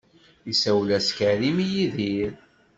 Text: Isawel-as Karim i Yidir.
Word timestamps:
Isawel-as 0.51 1.07
Karim 1.17 1.57
i 1.65 1.67
Yidir. 1.73 2.33